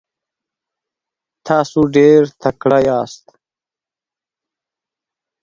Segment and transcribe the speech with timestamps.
[1.47, 3.25] تاسو ډیر تکړه یاست.